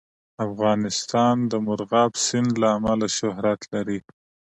[0.47, 3.99] افغانستان د مورغاب سیند له امله شهرت لري.